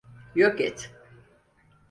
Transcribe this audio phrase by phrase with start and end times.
[0.35, 0.91] Yok et!